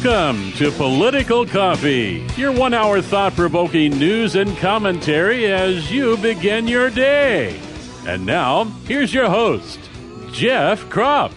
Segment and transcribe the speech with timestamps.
[0.00, 6.68] Welcome to Political Coffee, your one hour thought provoking news and commentary as you begin
[6.68, 7.58] your day.
[8.06, 9.80] And now, here's your host,
[10.30, 11.32] Jeff Kropf.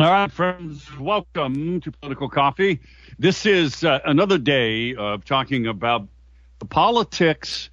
[0.00, 2.80] All right, friends, welcome to Political Coffee.
[3.20, 6.08] This is uh, another day of talking about
[6.58, 7.70] the politics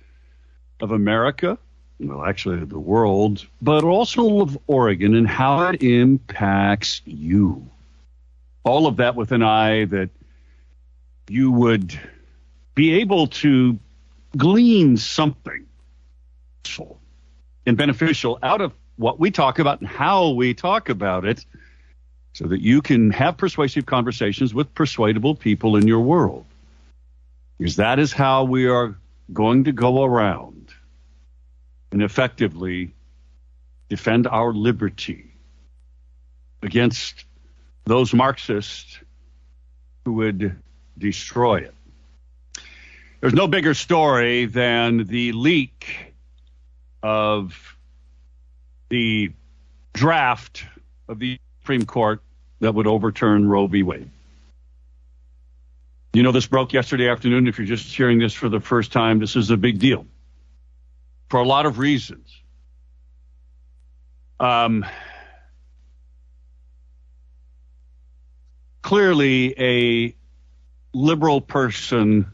[0.80, 1.58] of America,
[2.00, 7.68] well, actually the world, but also of Oregon and how it impacts you.
[8.66, 10.10] All of that with an eye that
[11.30, 11.98] you would
[12.74, 13.80] be able to
[14.36, 15.66] glean something
[16.66, 17.00] useful
[17.66, 21.46] and beneficial out of what we talk about and how we talk about it
[22.34, 26.46] so that you can have persuasive conversations with persuadable people in your world.
[27.58, 28.96] Because that is how we are
[29.32, 30.74] going to go around
[31.92, 32.94] and effectively
[33.90, 35.32] defend our liberty
[36.62, 37.25] against
[37.86, 39.00] those Marxists
[40.04, 40.62] who would
[40.98, 41.74] destroy it.
[43.22, 46.14] There's no bigger story than the leak
[47.02, 47.78] of
[48.90, 49.32] the
[49.94, 50.66] draft
[51.08, 52.22] of the Supreme Court
[52.60, 53.84] that would overturn Roe v.
[53.84, 54.10] Wade.
[56.14, 57.48] You know, this broke yesterday afternoon.
[57.48, 60.06] If you're just hearing this for the first time, this is a big deal
[61.30, 62.30] for a lot of reasons.
[64.40, 64.86] Um,
[68.86, 70.16] clearly, a
[70.94, 72.32] liberal person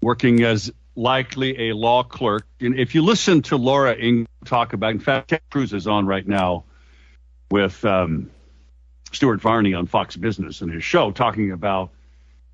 [0.00, 2.46] working as likely a law clerk.
[2.60, 6.06] And if you listen to Laura Ingraham talk about, in fact, Ted Cruz is on
[6.06, 6.62] right now
[7.50, 8.30] with um,
[9.10, 11.90] Stuart Varney on Fox Business and his show, talking about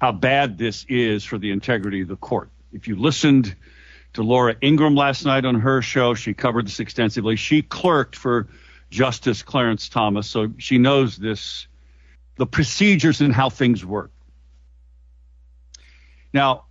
[0.01, 2.49] how bad this is for the integrity of the court.
[2.73, 3.55] If you listened
[4.15, 7.37] to Laura Ingraham last night on her show, she covered this extensively.
[7.37, 8.49] She clerked for
[8.89, 11.67] Justice Clarence Thomas, so she knows this,
[12.38, 14.12] the procedures and how things work.
[16.32, 16.65] Now,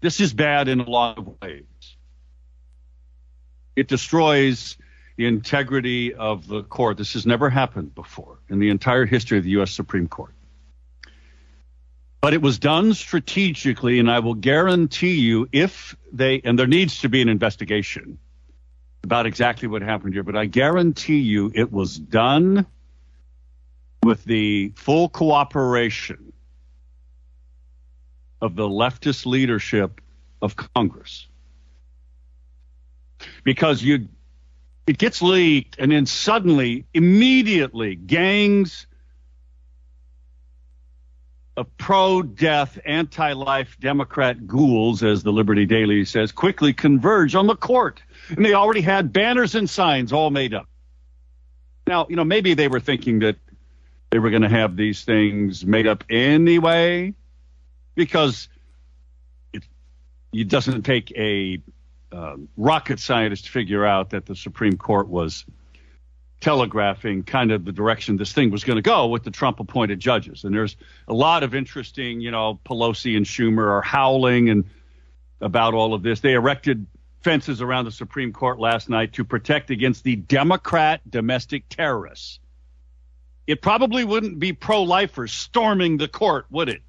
[0.00, 1.64] this is bad in a lot of ways.
[3.74, 4.76] It destroys
[5.16, 6.98] the integrity of the court.
[6.98, 9.72] This has never happened before in the entire history of the U.S.
[9.72, 10.32] Supreme Court.
[12.20, 17.00] But it was done strategically, and I will guarantee you if they, and there needs
[17.00, 18.18] to be an investigation
[19.04, 22.66] about exactly what happened here, but I guarantee you it was done
[24.06, 26.32] with the full cooperation
[28.40, 30.00] of the leftist leadership
[30.40, 31.26] of Congress.
[33.42, 34.08] Because you
[34.86, 38.86] it gets leaked and then suddenly immediately gangs
[41.56, 48.00] of pro-death anti-life democrat ghouls as the liberty daily says quickly converge on the court
[48.28, 50.68] and they already had banners and signs all made up
[51.88, 53.36] now you know maybe they were thinking that
[54.10, 57.14] they were going to have these things made up anyway
[57.94, 58.48] because
[59.52, 59.64] it,
[60.32, 61.60] it doesn't take a
[62.12, 65.44] um, rocket scientist to figure out that the Supreme Court was
[66.40, 69.98] telegraphing kind of the direction this thing was going to go with the Trump appointed
[69.98, 70.44] judges.
[70.44, 70.76] And there's
[71.08, 74.64] a lot of interesting, you know, Pelosi and Schumer are howling and
[75.40, 76.20] about all of this.
[76.20, 76.86] They erected
[77.22, 82.38] fences around the Supreme Court last night to protect against the Democrat domestic terrorists.
[83.46, 86.82] It probably wouldn't be pro lifers storming the court, would it?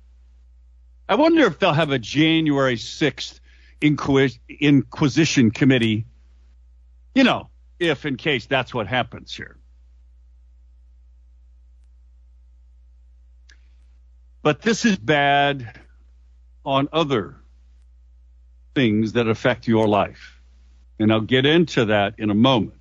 [1.08, 3.40] I wonder if they'll have a January 6th
[3.82, 6.06] Inquis- Inquisition Committee,
[7.14, 9.58] you know, if in case that's what happens here.
[14.42, 15.80] But this is bad
[16.66, 17.36] on other
[18.74, 20.42] things that affect your life.
[21.00, 22.77] And I'll get into that in a moment.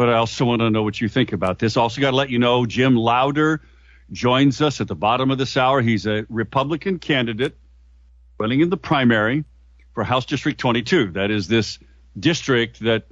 [0.00, 1.76] But I also want to know what you think about this.
[1.76, 3.60] Also, got to let you know Jim Lowder
[4.10, 5.82] joins us at the bottom of this hour.
[5.82, 7.54] He's a Republican candidate
[8.38, 9.44] running in the primary
[9.92, 11.10] for House District 22.
[11.10, 11.78] That is this
[12.18, 13.08] district that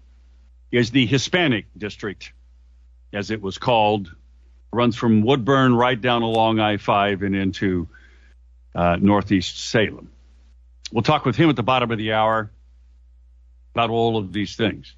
[0.72, 2.32] is the Hispanic district,
[3.12, 4.10] as it was called,
[4.72, 7.86] runs from Woodburn right down along I 5 and into
[8.74, 10.10] uh, Northeast Salem.
[10.90, 12.50] We'll talk with him at the bottom of the hour
[13.74, 14.94] about all of these things.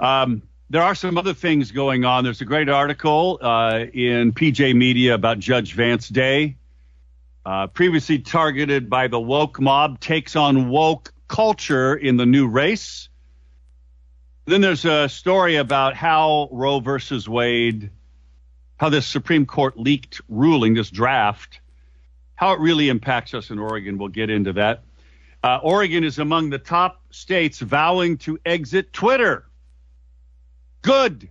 [0.00, 2.24] Um, there are some other things going on.
[2.24, 6.56] There's a great article uh, in PJ Media about Judge Vance Day
[7.46, 13.08] uh, previously targeted by the woke mob, takes on woke culture in the new race.
[14.46, 17.90] Then there's a story about how Roe versus Wade,
[18.78, 21.60] how this Supreme Court leaked ruling, this draft,
[22.34, 23.96] how it really impacts us in Oregon.
[23.98, 24.82] We'll get into that.
[25.42, 29.46] Uh, Oregon is among the top states vowing to exit Twitter.
[30.84, 31.30] Good.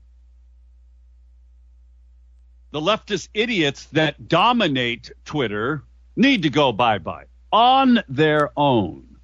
[2.73, 5.83] the leftist idiots that dominate Twitter
[6.15, 9.17] need to go bye bye on their own.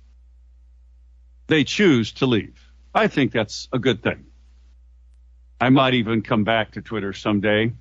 [1.48, 2.62] They choose to leave.
[2.94, 4.26] I think that's a good thing.
[5.60, 7.74] I might even come back to Twitter someday.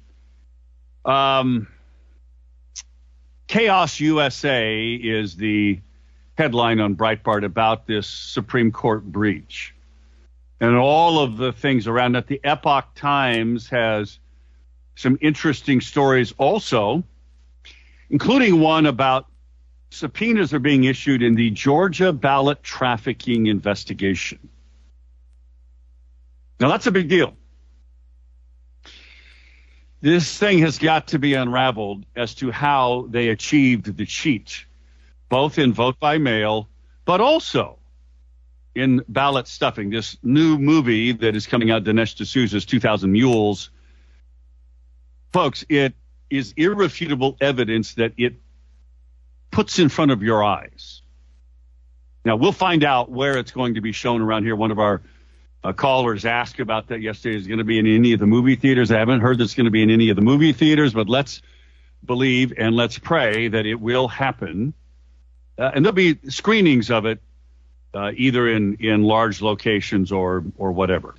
[1.04, 1.68] Um,
[3.46, 5.80] Chaos USA is the
[6.38, 9.74] headline on Breitbart about this Supreme Court breach
[10.60, 12.26] and all of the things around it.
[12.26, 14.18] The Epoch Times has
[14.96, 17.04] some interesting stories also,
[18.10, 19.26] including one about
[19.90, 24.38] subpoenas are being issued in the Georgia ballot trafficking investigation.
[26.60, 27.34] Now, that's a big deal.
[30.00, 34.64] This thing has got to be unraveled as to how they achieved the cheat,
[35.28, 36.68] both in vote by mail,
[37.04, 37.78] but also
[38.78, 39.90] in ballot stuffing.
[39.90, 43.70] This new movie that is coming out, Dinesh D'Souza's 2000 Mules,
[45.32, 45.94] folks, it
[46.30, 48.34] is irrefutable evidence that it
[49.50, 51.02] puts in front of your eyes.
[52.24, 54.54] Now, we'll find out where it's going to be shown around here.
[54.54, 55.02] One of our
[55.64, 57.36] uh, callers asked about that yesterday.
[57.36, 58.92] Is going to be in any of the movie theaters?
[58.92, 61.08] I haven't heard that it's going to be in any of the movie theaters, but
[61.08, 61.42] let's
[62.04, 64.74] believe and let's pray that it will happen.
[65.56, 67.20] Uh, and there'll be screenings of it,
[67.94, 71.14] uh, either in, in large locations or or whatever.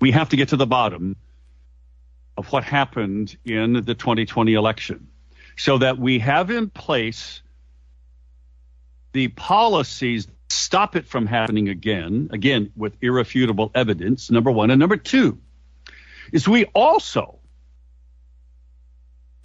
[0.00, 1.16] We have to get to the bottom
[2.36, 5.08] of what happened in the 2020 election
[5.56, 7.42] so that we have in place
[9.12, 14.96] the policies stop it from happening again again with irrefutable evidence number 1 and number
[14.96, 15.38] 2
[16.32, 17.38] is we also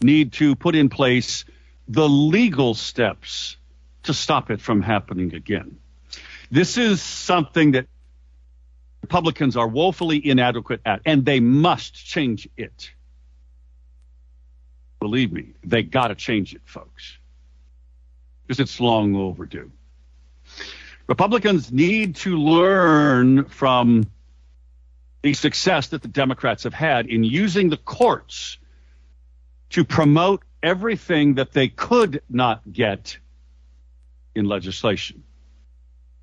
[0.01, 1.45] need to put in place
[1.87, 3.57] the legal steps
[4.07, 5.77] to stop it from happening again
[6.51, 7.87] this is something that
[9.01, 12.91] Republicans are woefully inadequate at, and they must change it.
[14.99, 17.17] Believe me, they got to change it, folks,
[18.43, 19.71] because it's long overdue.
[21.07, 24.05] Republicans need to learn from
[25.21, 28.57] the success that the Democrats have had in using the courts
[29.69, 33.17] to promote everything that they could not get
[34.37, 35.23] in legislation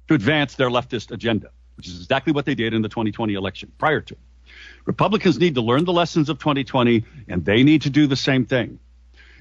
[0.08, 3.72] to advance their leftist agenda which is exactly what they did in the 2020 election
[3.78, 4.16] prior to.
[4.84, 8.44] Republicans need to learn the lessons of 2020, and they need to do the same
[8.44, 8.78] thing.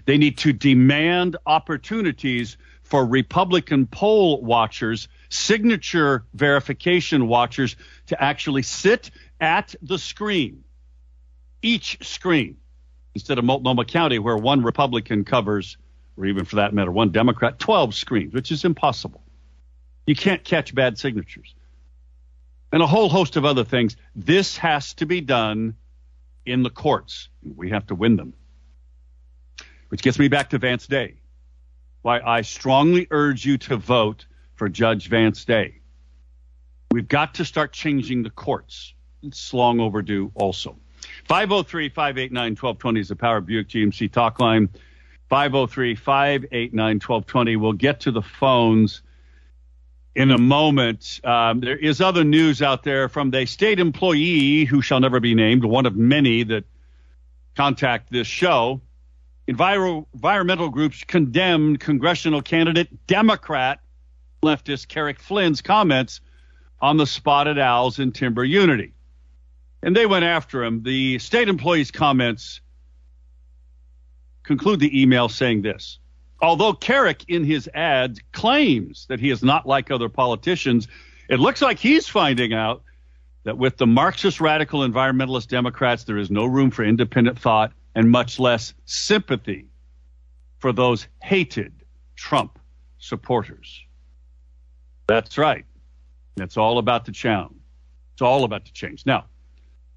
[0.05, 7.75] They need to demand opportunities for Republican poll watchers, signature verification watchers,
[8.07, 10.63] to actually sit at the screen,
[11.61, 12.57] each screen,
[13.13, 15.77] instead of Multnomah County, where one Republican covers,
[16.17, 19.23] or even for that matter, one Democrat, 12 screens, which is impossible.
[20.05, 21.55] You can't catch bad signatures
[22.73, 23.95] and a whole host of other things.
[24.15, 25.75] This has to be done
[26.45, 27.29] in the courts.
[27.43, 28.33] We have to win them.
[29.89, 31.17] Which gets me back to Vance Day.
[32.01, 34.25] Why I strongly urge you to vote
[34.55, 35.81] for Judge Vance Day.
[36.91, 38.93] We've got to start changing the courts.
[39.21, 40.77] It's long overdue also.
[41.25, 44.69] 503 589 1220 is the Power Buick GMC talk line.
[45.33, 47.55] 503 589 1220.
[47.55, 49.01] We'll get to the phones
[50.13, 51.19] in a moment.
[51.23, 55.33] Um, there is other news out there from the state employee who shall never be
[55.33, 56.65] named, one of many that
[57.55, 58.79] contact this show.
[59.47, 63.79] Enviro- environmental groups condemned congressional candidate Democrat
[64.43, 66.21] leftist Carrick Flynn's comments
[66.79, 68.93] on the spotted owls in Timber Unity.
[69.81, 70.83] And they went after him.
[70.83, 72.61] The state employee's comments
[74.43, 75.99] conclude the email saying this
[76.41, 80.89] Although Carrick in his ad claims that he is not like other politicians,
[81.29, 82.83] it looks like he's finding out
[83.45, 88.11] that with the Marxist radical environmentalist Democrats, there is no room for independent thought and
[88.11, 89.67] much less sympathy
[90.59, 91.73] for those hated
[92.15, 92.59] Trump
[92.99, 93.81] supporters.
[95.07, 95.65] That's right.
[96.37, 97.51] It's all about the change.
[98.13, 99.05] It's all about the change.
[99.05, 99.25] Now,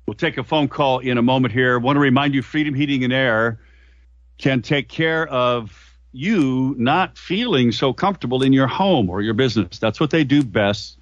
[0.07, 1.75] we'll take a phone call in a moment here.
[1.75, 3.61] I want to remind you Freedom Heating and Air
[4.39, 9.79] can take care of you not feeling so comfortable in your home or your business.
[9.79, 10.99] That's what they do best,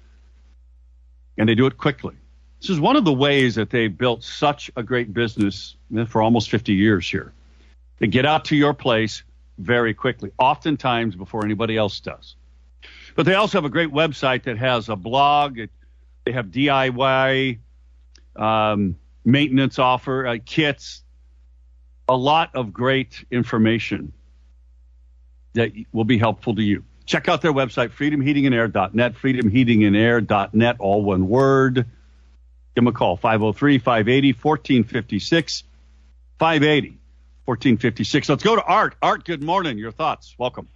[1.37, 2.15] and they do it quickly.
[2.61, 5.75] This is one of the ways that they built such a great business
[6.07, 7.31] for almost 50 years here.
[7.99, 9.23] They get out to your place
[9.57, 12.35] very quickly, oftentimes before anybody else does.
[13.15, 15.59] But they also have a great website that has a blog.
[16.25, 17.59] They have DIY
[18.35, 21.03] um, maintenance offer uh, kits,
[22.07, 24.13] a lot of great information
[25.53, 26.83] that will be helpful to you.
[27.05, 31.75] Check out their website, freedomheatingandair.net, freedomheatingandair.net, all one word.
[31.75, 31.85] Give
[32.83, 35.63] them a call 503 580 1456.
[36.39, 36.89] 580
[37.45, 38.29] 1456.
[38.29, 38.95] Let's go to Art.
[39.01, 39.77] Art, good morning.
[39.77, 40.35] Your thoughts.
[40.37, 40.67] Welcome.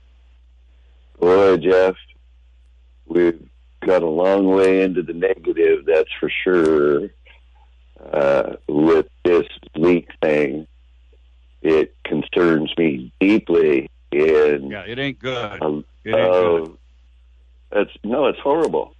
[1.19, 1.95] Boy, Jeff,
[3.05, 3.49] we've
[3.81, 7.09] got a long way into the negative, that's for sure.
[7.99, 9.45] Uh, with this
[9.75, 10.67] leak thing,
[11.61, 13.89] it concerns me deeply.
[14.11, 15.61] And yeah, it ain't good.
[15.61, 16.77] Um, it ain't uh, good.
[17.71, 18.95] That's no, it's horrible.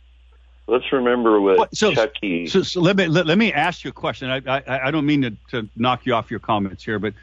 [0.67, 2.45] Let's remember what, what so, Chucky.
[2.47, 4.29] So, so, let me let, let, me ask you a question.
[4.29, 7.15] I I, I don't mean to, to knock you off your comments here, but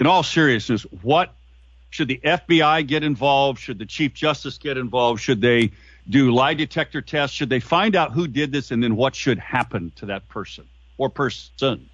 [0.00, 1.32] in all seriousness, what
[1.90, 3.60] should the FBI get involved?
[3.60, 5.20] Should the Chief Justice get involved?
[5.20, 5.70] Should they
[6.08, 7.36] do lie detector tests?
[7.36, 10.66] Should they find out who did this and then what should happen to that person
[10.98, 11.88] or persons?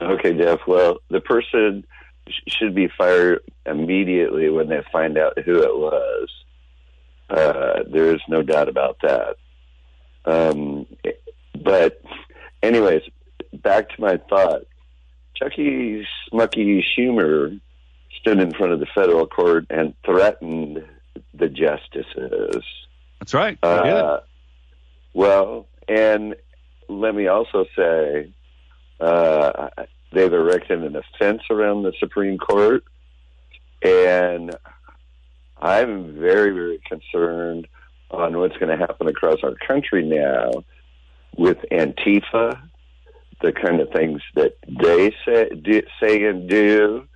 [0.00, 0.60] Okay, Jeff.
[0.66, 1.84] Well, the person
[2.28, 6.28] sh- should be fired immediately when they find out who it was.
[7.28, 9.36] Uh, there is no doubt about that.
[10.24, 10.86] Um,
[11.58, 12.00] but,
[12.62, 13.02] anyways,
[13.52, 14.62] back to my thought.
[15.34, 17.60] Chucky Smucky Schumer
[18.20, 20.84] stood in front of the federal court and threatened
[21.34, 22.64] the justices.
[23.20, 23.58] That's right.
[23.62, 24.20] Uh,
[25.14, 26.36] well, and
[26.88, 28.32] let me also say,
[29.00, 29.68] uh,
[30.12, 32.84] they've erected an fence around the Supreme Court,
[33.82, 34.56] and
[35.58, 37.68] I'm very, very concerned
[38.10, 40.50] on what's going to happen across our country now
[41.36, 42.60] with Antifa,
[43.42, 47.06] the kind of things that they say, do, say and do.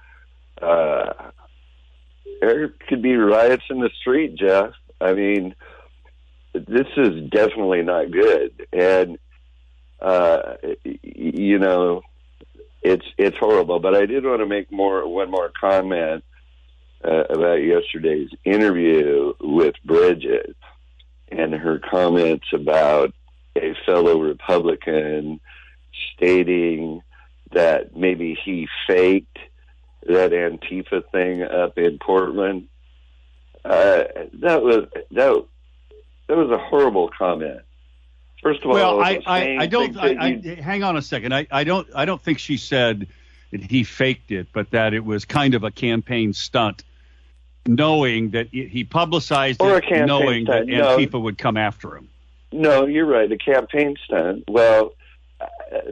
[0.61, 1.13] Uh,
[2.41, 4.73] there could be riots in the street, Jeff.
[5.01, 5.55] I mean,
[6.53, 9.19] this is definitely not good, and
[10.00, 10.57] uh,
[11.02, 12.02] you know,
[12.83, 13.78] it's it's horrible.
[13.78, 16.25] But I did want to make more one more comment
[17.04, 20.57] uh, about yesterday's interview with Bridget
[21.30, 23.12] and her comments about
[23.57, 25.40] a fellow Republican
[26.14, 27.02] stating
[27.52, 29.38] that maybe he faked
[30.07, 32.69] that Antifa thing up in Portland.
[33.64, 34.04] Uh,
[34.40, 35.45] that was that
[36.28, 37.62] that was a horrible comment.
[38.43, 39.97] First of well, all, I, I, I don't.
[39.99, 41.35] I, I, hang on a second.
[41.35, 41.87] I, I don't.
[41.95, 43.07] I don't think she said
[43.51, 46.83] that he faked it, but that it was kind of a campaign stunt,
[47.67, 50.69] knowing that he publicized or it, knowing stunt.
[50.69, 51.21] that Antifa no.
[51.21, 52.09] would come after him.
[52.53, 53.31] No, you're right.
[53.31, 54.45] A campaign stunt.
[54.49, 54.95] Well,
[55.41, 55.47] uh,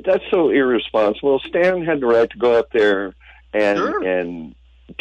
[0.04, 1.40] that's so irresponsible.
[1.40, 3.14] Stan had the right to go up there
[3.52, 4.04] and sure.
[4.04, 4.54] and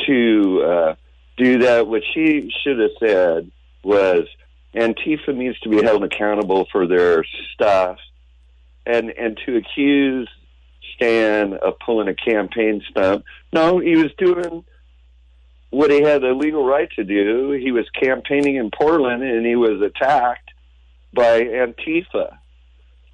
[0.05, 0.95] to uh,
[1.37, 1.87] do that.
[1.87, 3.51] What she should have said
[3.83, 4.27] was
[4.77, 7.97] Antifa needs to be held accountable for their stuff,
[8.85, 10.29] and and to accuse
[10.95, 13.23] Stan of pulling a campaign stunt.
[13.51, 14.63] No, he was doing
[15.69, 17.51] what he had the legal right to do.
[17.51, 20.51] He was campaigning in Portland, and he was attacked
[21.13, 22.37] by Antifa,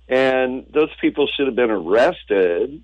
[0.10, 2.84] and those people should have been arrested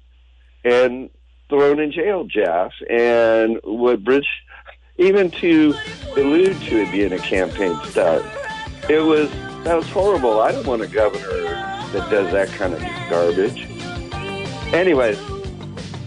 [0.64, 1.10] and
[1.50, 2.72] thrown in jail, Jeff.
[2.90, 4.28] And what Bridge,
[4.98, 5.76] even to
[6.16, 8.26] allude to it being a campaign stunt,
[8.90, 9.30] it was
[9.64, 10.42] that was horrible.
[10.42, 11.28] I don't want a governor
[11.92, 13.68] that does that kind of garbage.
[14.74, 15.20] Anyways.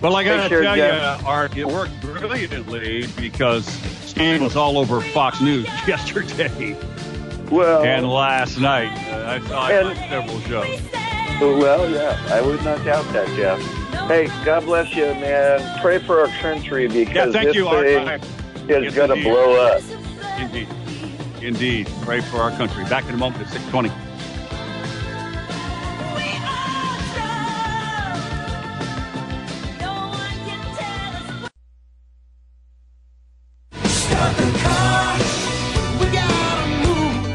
[0.00, 3.66] Well, I got to tell you, Art, it worked brilliantly because
[4.04, 6.76] Stan was all over Fox News yesterday.
[7.50, 10.80] Well, and last night, uh, I saw and, several shows.
[11.40, 13.60] Well, yeah, I would not doubt that, Jeff.
[14.08, 15.80] Hey, God bless you, man.
[15.80, 18.24] Pray for our country because yeah, thank this you, thing Art.
[18.68, 19.82] is going to blow up.
[20.38, 20.68] Indeed.
[21.42, 21.88] Indeed.
[22.02, 22.84] Pray for our country.
[22.84, 23.90] Back in a moment at 620.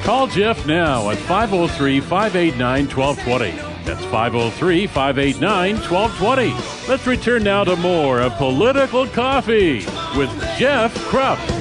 [0.04, 3.52] Call Jeff now at 503 589 1220.
[3.84, 6.90] That's 503 589 1220.
[6.90, 9.86] Let's return now to more of Political Coffee
[10.18, 11.57] with Jeff Kropf.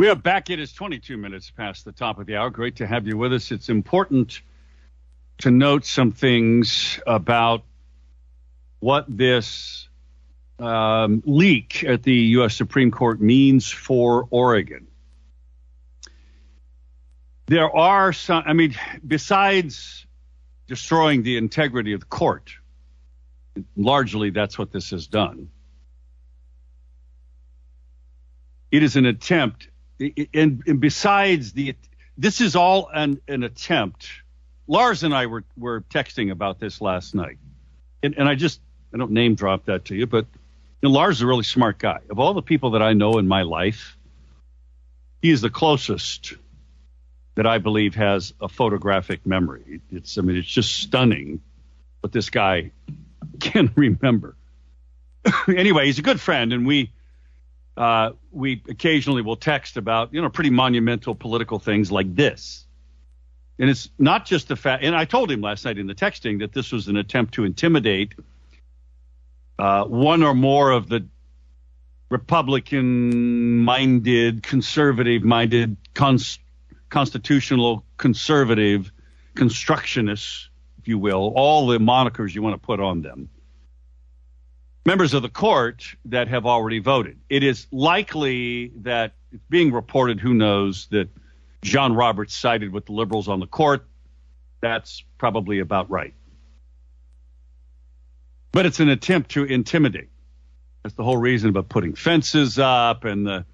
[0.00, 0.48] We are back.
[0.48, 2.48] It is 22 minutes past the top of the hour.
[2.48, 3.52] Great to have you with us.
[3.52, 4.40] It's important
[5.40, 7.64] to note some things about
[8.78, 9.90] what this
[10.58, 12.56] um, leak at the U.S.
[12.56, 14.86] Supreme Court means for Oregon.
[17.44, 18.74] There are some, I mean,
[19.06, 20.06] besides
[20.66, 22.54] destroying the integrity of the court,
[23.76, 25.50] largely that's what this has done.
[28.70, 29.68] It is an attempt
[30.34, 31.76] and, and besides the,
[32.16, 34.08] this is all an, an attempt.
[34.66, 37.38] Lars and I were, were texting about this last night.
[38.02, 38.60] And, and I just,
[38.94, 40.26] I don't name drop that to you, but
[40.82, 42.00] you know, Lars is a really smart guy.
[42.08, 43.96] Of all the people that I know in my life,
[45.20, 46.34] He is the closest
[47.34, 49.80] that I believe has a photographic memory.
[49.90, 51.40] It's, I mean, it's just stunning
[52.00, 52.70] what this guy
[53.40, 54.36] can remember.
[55.48, 56.92] anyway, he's a good friend, and we
[57.76, 62.66] uh, we occasionally will text about you know pretty monumental political things like this.
[63.58, 64.84] And it's not just the fact.
[64.84, 67.44] And I told him last night in the texting that this was an attempt to
[67.44, 68.14] intimidate
[69.58, 71.06] uh, one or more of the
[72.08, 76.38] Republican-minded, conservative-minded, cons-
[76.88, 78.90] constitutional conservative
[79.34, 80.46] constructionists,
[80.78, 83.28] if you will, all the monikers you want to put on them
[84.86, 87.18] members of the court that have already voted.
[87.28, 91.08] It is likely that it's being reported, who knows, that
[91.62, 93.86] John Roberts sided with the liberals on the court.
[94.60, 96.14] That's probably about right.
[98.52, 100.08] But it's an attempt to intimidate.
[100.82, 103.44] That's the whole reason about putting fences up and the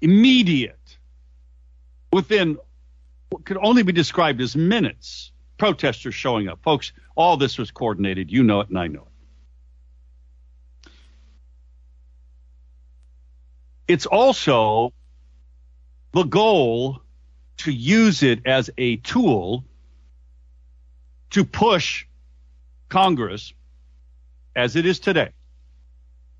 [0.00, 0.96] immediate,
[2.12, 2.58] within
[3.28, 6.60] what could only be described as minutes, protesters showing up.
[6.62, 8.32] Folks, all this was coordinated.
[8.32, 9.11] You know it, and I know it.
[13.92, 14.90] It's also
[16.12, 17.02] the goal
[17.58, 19.64] to use it as a tool
[21.28, 22.06] to push
[22.88, 23.52] Congress
[24.56, 25.30] as it is today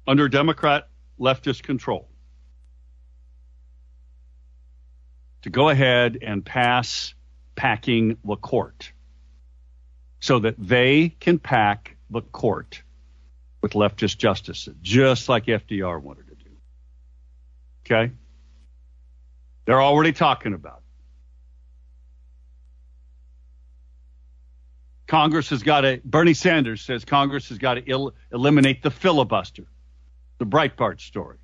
[0.06, 0.88] under Democrat
[1.20, 2.08] leftist control
[5.42, 7.12] to go ahead and pass
[7.54, 8.92] packing the court
[10.20, 12.82] so that they can pack the court
[13.60, 16.31] with leftist justices, just like FDR wanted do.
[17.84, 18.12] Okay?
[19.64, 20.82] They're already talking about it.
[25.06, 29.64] Congress has got to, Bernie Sanders says Congress has got to il- eliminate the filibuster,
[30.38, 31.36] the Breitbart story.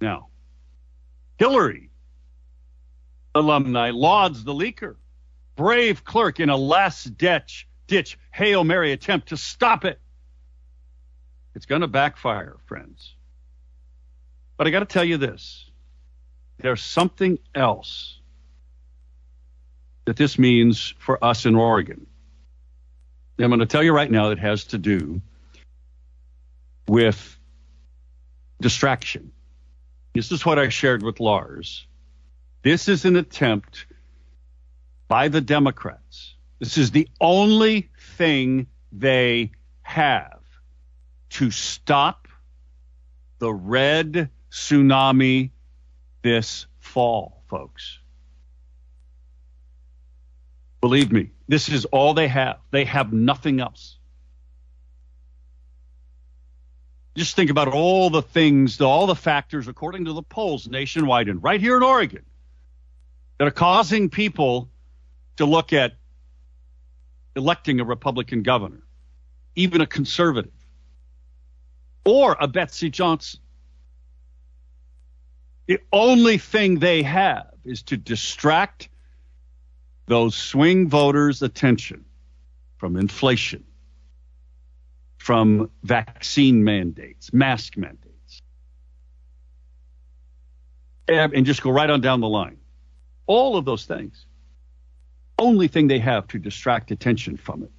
[0.00, 0.28] Now,
[1.38, 1.90] Hillary
[3.34, 4.96] alumni lauds the leaker.
[5.56, 10.00] Brave clerk in a last ditch, ditch Hail Mary attempt to stop it.
[11.54, 13.14] It's going to backfire, friends.
[14.56, 15.70] But I got to tell you this
[16.58, 18.18] there's something else
[20.04, 22.06] that this means for us in Oregon.
[23.38, 25.20] I'm going to tell you right now that has to do
[26.88, 27.38] with
[28.60, 29.30] distraction.
[30.14, 31.86] This is what I shared with Lars.
[32.62, 33.86] This is an attempt
[35.06, 36.34] by the Democrats.
[36.58, 40.37] This is the only thing they have
[41.30, 42.28] to stop
[43.38, 45.50] the red tsunami
[46.22, 47.98] this fall, folks.
[50.80, 52.58] Believe me, this is all they have.
[52.70, 53.96] They have nothing else.
[57.16, 61.42] Just think about all the things, all the factors, according to the polls nationwide and
[61.42, 62.22] right here in Oregon,
[63.38, 64.70] that are causing people
[65.36, 65.94] to look at
[67.34, 68.82] electing a Republican governor,
[69.56, 70.52] even a conservative
[72.08, 73.40] or a Betsy Johnson.
[75.66, 78.88] The only thing they have is to distract
[80.06, 82.06] those swing voters' attention
[82.78, 83.62] from inflation,
[85.18, 88.40] from vaccine mandates, mask mandates,
[91.08, 92.56] and just go right on down the line.
[93.26, 94.24] All of those things.
[95.38, 97.70] Only thing they have to distract attention from it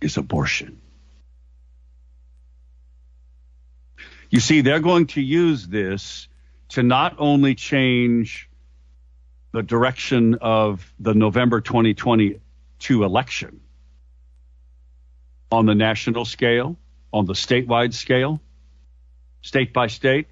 [0.00, 0.80] is abortion.
[4.34, 6.26] You see, they're going to use this
[6.70, 8.50] to not only change
[9.52, 13.60] the direction of the November 2022 election
[15.52, 16.76] on the national scale,
[17.12, 18.40] on the statewide scale,
[19.40, 20.26] state by state,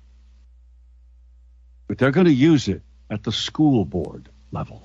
[1.86, 4.82] but they're going to use it at the school board level.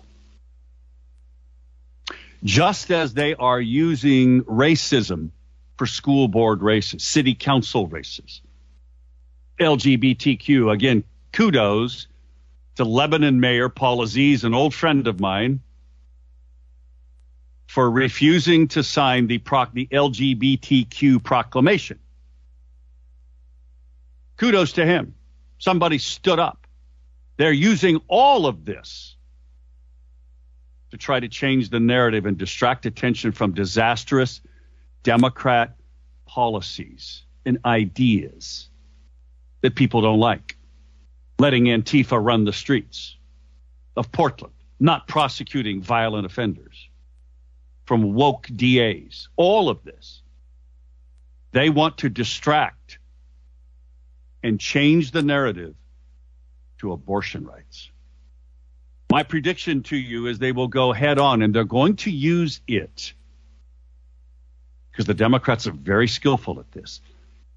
[2.44, 5.32] Just as they are using racism
[5.76, 8.42] for school board races, city council races,
[9.60, 10.72] LGBTQ.
[10.72, 12.08] Again, kudos
[12.76, 15.62] to Lebanon Mayor Paul Aziz, an old friend of mine,
[17.68, 19.38] for refusing to sign the,
[19.74, 22.00] the LGBTQ proclamation.
[24.38, 25.16] Kudos to him.
[25.58, 26.68] Somebody stood up.
[27.38, 29.16] They're using all of this
[30.92, 34.42] to try to change the narrative and distract attention from disastrous
[35.04, 35.76] Democrat
[36.26, 38.67] policies and ideas
[39.62, 40.58] that people don't like.
[41.40, 43.16] Letting Antifa run the streets
[43.96, 46.90] of Portland, not prosecuting violent offenders
[47.86, 50.22] from woke DAs, all of this.
[51.52, 53.00] They want to distract
[54.44, 55.76] and change the narrative
[56.80, 57.90] to abortion rights.
[59.10, 62.62] My prediction to you is they will go head on and they're going to use
[62.68, 63.14] it
[64.92, 67.02] because the Democrats are very skillful at this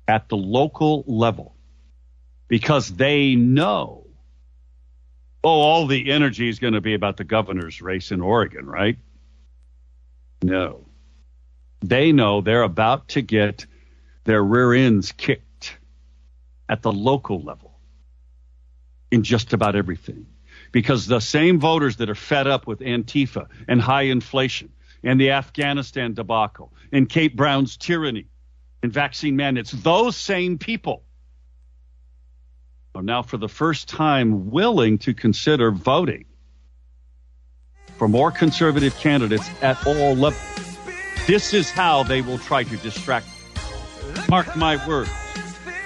[0.07, 1.55] at the local level
[2.51, 4.05] because they know
[5.43, 8.99] oh all the energy is going to be about the governor's race in Oregon, right?
[10.43, 10.85] No.
[11.81, 13.65] They know they're about to get
[14.25, 15.79] their rear ends kicked
[16.69, 17.79] at the local level
[19.11, 20.27] in just about everything
[20.73, 24.71] because the same voters that are fed up with Antifa and high inflation
[25.03, 28.27] and the Afghanistan debacle and Kate Brown's tyranny
[28.83, 31.05] and vaccine mandates, those same people
[32.95, 36.25] are now for the first time willing to consider voting
[37.97, 40.79] for more conservative candidates at all levels.
[41.27, 43.27] This is how they will try to distract.
[44.29, 45.11] Mark my words.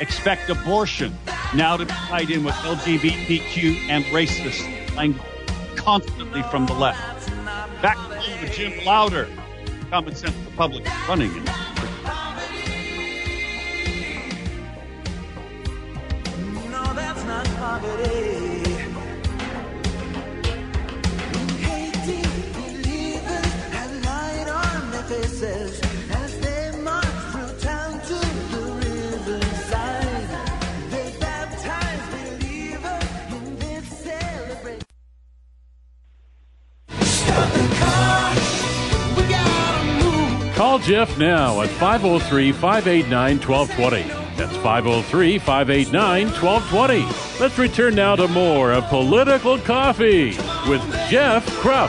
[0.01, 1.17] Expect abortion
[1.55, 5.23] now to be tied in with LGBTQ and racist language
[5.77, 7.29] constantly from the left.
[7.83, 9.29] Back to Jim Lowder,
[9.91, 11.64] Common Sense Republic running it.
[40.55, 44.24] Call Jeff now at 503 589 1220.
[44.45, 47.41] That's 503 589 1220.
[47.41, 50.37] Let's return now to more of Political Coffee
[50.69, 51.89] with Jeff Kropf.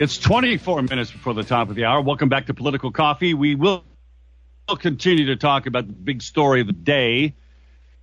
[0.00, 2.00] It's 24 minutes before the top of the hour.
[2.00, 3.34] Welcome back to Political Coffee.
[3.34, 3.84] We will
[4.80, 7.34] continue to talk about the big story of the day,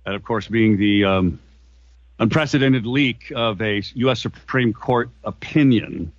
[0.06, 1.40] and of course, being the um,
[2.18, 4.22] unprecedented leak of a U.S.
[4.22, 6.10] Supreme Court opinion.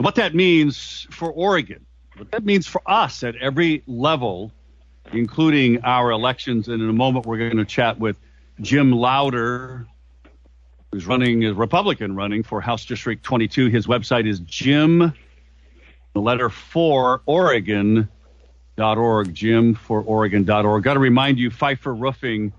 [0.00, 1.84] What that means for Oregon,
[2.16, 4.50] what that means for us at every level,
[5.12, 6.68] including our elections.
[6.68, 8.16] And in a moment, we're going to chat with
[8.62, 9.86] Jim Lowder,
[10.90, 13.66] who's running, a Republican running for House District 22.
[13.66, 15.12] His website is Jim,
[16.14, 18.08] the letter four, Oregon.org,
[19.34, 20.82] Jim for Oregon.org.
[20.82, 22.54] Got to remind you, Pfeifer Roofing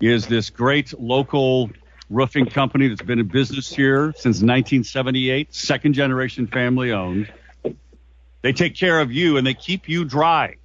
[0.00, 1.70] is this great local
[2.12, 7.32] roofing company that's been in business here since 1978, second generation family owned.
[8.42, 10.56] They take care of you and they keep you dry.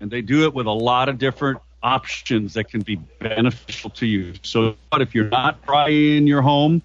[0.00, 4.06] And they do it with a lot of different options that can be beneficial to
[4.06, 4.34] you.
[4.42, 6.82] So but if you're not dry in your home,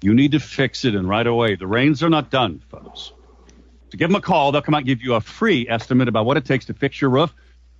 [0.00, 1.54] you need to fix it and right away.
[1.54, 3.12] The rains are not done, folks.
[3.90, 4.52] So give them a call.
[4.52, 7.00] They'll come out and give you a free estimate about what it takes to fix
[7.00, 7.34] your roof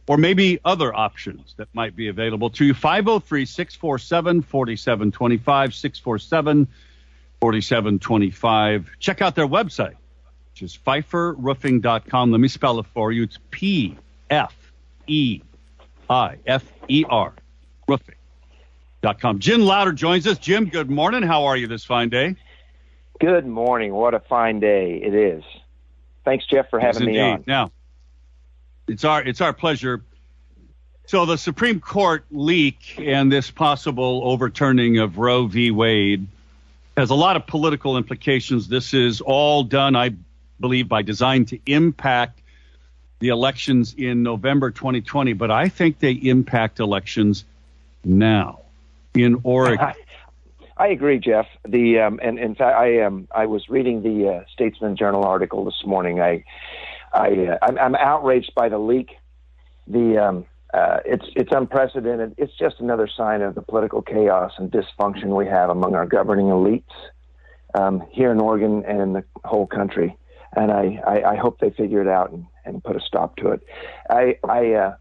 [0.08, 2.74] or maybe other options that might be available to you.
[2.74, 6.68] 503 647 4725, 647
[7.40, 8.90] 4725.
[8.98, 9.94] Check out their website,
[10.52, 12.30] which is pfeiferroofing.com.
[12.30, 13.24] Let me spell it for you.
[13.24, 13.96] It's P
[14.30, 14.54] F
[15.06, 15.40] E
[16.08, 17.34] I F E R
[17.88, 19.38] roofing.com.
[19.38, 20.38] Jim Lowder joins us.
[20.38, 21.22] Jim, good morning.
[21.22, 22.36] How are you this fine day?
[23.20, 23.92] Good morning.
[23.92, 25.44] What a fine day it is.
[26.24, 27.44] Thanks, Jeff, for having Yes, me on.
[27.46, 27.72] Now,
[28.88, 30.02] it's our it's our pleasure.
[31.06, 35.70] So the Supreme Court leak and this possible overturning of Roe v.
[35.70, 36.26] Wade
[36.96, 38.68] has a lot of political implications.
[38.68, 40.14] This is all done, I
[40.60, 42.40] believe, by design to impact
[43.18, 47.44] the elections in November 2020, but I think they impact elections
[48.04, 48.62] now
[49.14, 49.78] in Oregon.
[49.78, 49.94] I,
[50.76, 51.46] I agree, Jeff.
[51.66, 55.64] The um, and in fact, I um, I was reading the uh, Statesman Journal article
[55.64, 56.20] this morning.
[56.20, 56.44] I
[57.12, 59.10] I uh, I'm, I'm outraged by the leak.
[59.86, 62.34] The um, uh, it's it's unprecedented.
[62.38, 66.46] It's just another sign of the political chaos and dysfunction we have among our governing
[66.46, 66.84] elites
[67.74, 70.16] um, here in Oregon and in the whole country.
[70.54, 73.48] And I, I, I hope they figure it out and, and put a stop to
[73.48, 73.60] it.
[74.10, 74.96] I I, uh,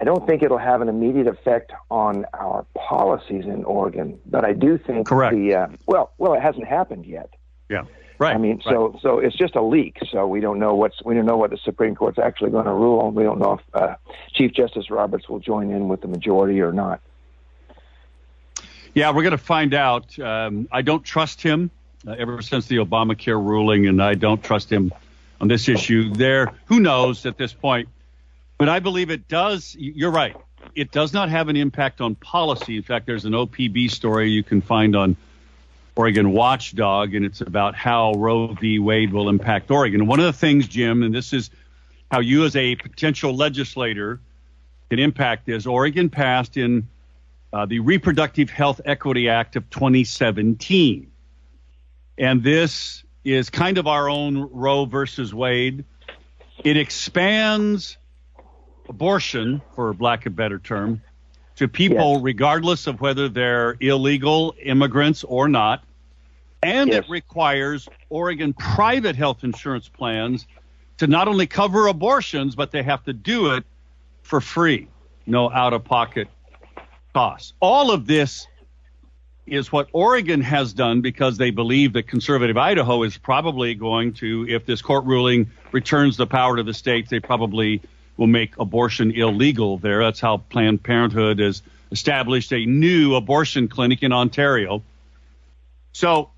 [0.00, 4.52] I don't think it'll have an immediate effect on our policies in Oregon, but I
[4.52, 5.34] do think Correct.
[5.34, 7.30] the uh, well well it hasn't happened yet.
[7.68, 7.84] yeah,
[8.20, 8.34] right.
[8.34, 8.74] I mean, right.
[8.74, 9.98] so so it's just a leak.
[10.12, 12.72] So we don't know what's we don't know what the Supreme Court's actually going to
[12.72, 13.10] rule.
[13.10, 13.96] We don't know if uh,
[14.34, 17.00] Chief Justice Roberts will join in with the majority or not.
[18.94, 20.16] Yeah, we're going to find out.
[20.18, 21.70] Um, I don't trust him
[22.06, 24.92] uh, ever since the Obamacare ruling, and I don't trust him
[25.40, 26.12] on this issue.
[26.12, 27.88] There, who knows at this point?
[28.58, 29.74] But I believe it does.
[29.78, 30.36] You're right.
[30.74, 32.76] It does not have an impact on policy.
[32.76, 35.16] In fact, there's an OPB story you can find on
[36.00, 38.78] Oregon Watchdog, and it's about how Roe v.
[38.78, 40.06] Wade will impact Oregon.
[40.06, 41.50] One of the things, Jim, and this is
[42.10, 44.18] how you as a potential legislator
[44.88, 45.66] can impact this.
[45.66, 46.88] Oregon passed in
[47.52, 51.10] uh, the Reproductive Health Equity Act of 2017.
[52.16, 55.84] And this is kind of our own Roe versus Wade.
[56.64, 57.98] It expands
[58.88, 61.02] abortion, for lack of a better term,
[61.56, 62.22] to people Yes.
[62.22, 65.84] regardless of whether they're illegal immigrants or not.
[66.62, 67.04] And Yes.
[67.04, 70.46] it requires Oregon private health insurance plans
[70.98, 73.64] to not only cover abortions, but they have to do it
[74.22, 74.88] for free,
[75.26, 76.28] no out of pocket
[77.14, 77.54] costs.
[77.60, 78.46] All of this
[79.46, 84.46] is what Oregon has done because they believe that conservative Idaho is probably going to,
[84.48, 87.80] if this court ruling returns the power to the states, they probably
[88.16, 90.04] will make abortion illegal there.
[90.04, 94.82] That's how Planned Parenthood has established a new abortion clinic in Ontario.
[95.92, 96.30] So,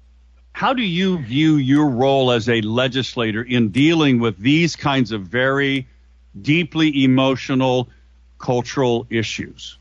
[0.53, 5.23] how do you view your role as a legislator in dealing with these kinds of
[5.23, 5.89] very
[6.41, 7.89] deeply emotional
[8.39, 9.79] cultural issues?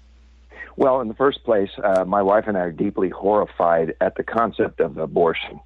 [0.78, 4.24] Well, in the first place, uh, my wife and I are deeply horrified at the
[4.24, 5.60] concept of abortion.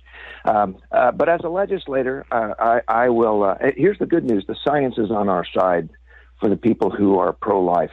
[0.45, 3.43] Um, uh, but as a legislator, uh, I, I will.
[3.43, 5.89] Uh, here's the good news: the science is on our side
[6.39, 7.91] for the people who are pro-life.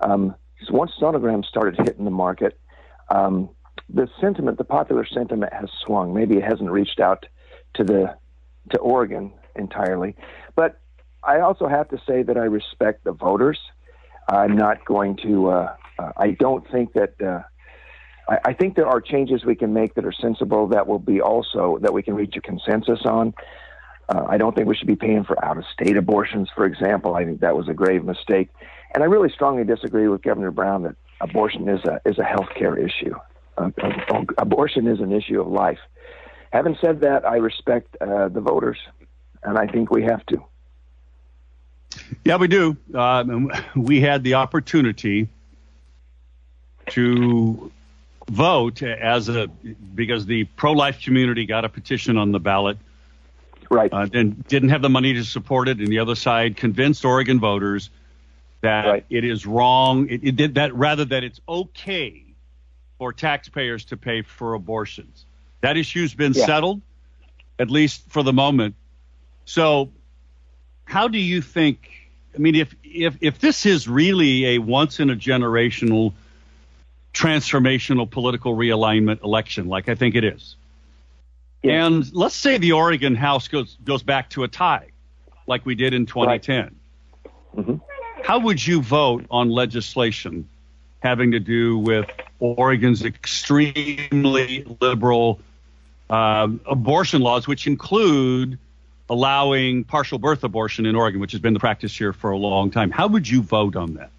[0.00, 2.58] Um, so once sonograms started hitting the market,
[3.08, 3.50] um,
[3.92, 6.14] the sentiment, the popular sentiment, has swung.
[6.14, 7.26] Maybe it hasn't reached out
[7.74, 8.16] to the
[8.70, 10.16] to Oregon entirely,
[10.54, 10.80] but
[11.22, 13.58] I also have to say that I respect the voters.
[14.28, 15.50] I'm not going to.
[15.50, 17.20] Uh, uh, I don't think that.
[17.20, 17.42] Uh,
[18.28, 21.20] I, I think there are changes we can make that are sensible that will be
[21.20, 23.34] also that we can reach a consensus on.
[24.08, 27.14] Uh, I don't think we should be paying for out-of-state abortions, for example.
[27.14, 28.48] I think that was a grave mistake,
[28.94, 32.48] and I really strongly disagree with Governor Brown that abortion is a is a health
[32.56, 33.14] care issue.
[33.56, 33.70] Uh,
[34.38, 35.78] abortion is an issue of life.
[36.52, 38.78] Having said that, I respect uh, the voters,
[39.42, 40.44] and I think we have to.
[42.24, 42.76] Yeah, we do.
[42.94, 45.28] Um, we had the opportunity
[46.90, 47.70] to
[48.28, 49.48] vote as a
[49.94, 52.78] because the pro-life community got a petition on the ballot
[53.70, 53.92] Right.
[53.92, 57.40] uh, and didn't have the money to support it, and the other side convinced Oregon
[57.40, 57.88] voters
[58.60, 59.04] that Right.
[59.08, 60.08] it is wrong.
[60.08, 62.24] It, it did that rather that it's okay
[63.02, 65.24] for taxpayers to pay for abortions.
[65.60, 66.46] That issue's been Yeah.
[66.46, 66.80] settled,
[67.58, 68.76] at least for the moment.
[69.44, 69.90] So,
[70.84, 71.90] how do you think?
[72.32, 76.12] I mean, if if if this is really a once in a generational
[77.12, 80.54] transformational political realignment election, like I think it is,
[81.64, 81.84] Yeah.
[81.86, 84.86] and let's say the Oregon House goes goes back to a tie,
[85.48, 86.76] like we did in 2010.
[87.56, 87.80] Mhm.
[88.22, 90.48] How would you vote on legislation
[91.02, 95.40] having to do with Oregon's extremely liberal
[96.08, 98.58] um, abortion laws, which include
[99.10, 102.70] allowing partial birth abortion in Oregon, which has been the practice here for a long
[102.70, 102.90] time?
[102.90, 104.10] How would you vote on that?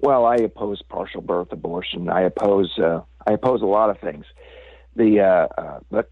[0.00, 2.08] Well, I oppose partial birth abortion.
[2.08, 4.26] I oppose uh, I oppose a lot of things.
[4.96, 6.10] The uh, uh, but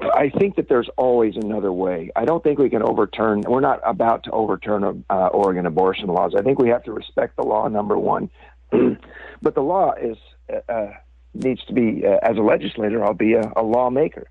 [0.00, 2.10] I think that there's always another way.
[2.14, 3.42] I don't think we can overturn.
[3.42, 6.34] We're not about to overturn uh, Oregon abortion laws.
[6.36, 7.68] I think we have to respect the law.
[7.68, 8.30] Number one,
[8.70, 10.16] but the law is
[10.52, 10.92] uh, uh,
[11.34, 13.04] needs to be uh, as a legislator.
[13.04, 14.28] I'll be a, a lawmaker.